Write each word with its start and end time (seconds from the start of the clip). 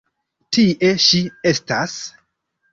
Tie 0.57 0.95
ŝi 1.05 1.21
estas. 1.53 1.97